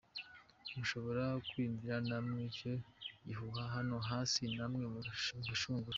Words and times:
Mushobora 0.75 1.23
kwiyumvira 1.47 1.97
namwe 2.09 2.39
icyo 2.49 2.71
gihuha 3.27 3.63
hano 3.75 3.95
hasi 4.09 4.41
namwe 4.55 4.83
mugashungura: 4.93 5.59